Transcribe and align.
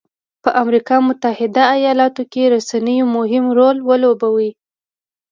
په 0.43 0.49
امریکا 0.61 0.95
متحده 1.07 1.63
ایالتونو 1.75 2.29
کې 2.31 2.51
رسنیو 2.55 3.05
مهم 3.17 3.45
رول 3.57 3.77
ولوباوه. 3.89 4.49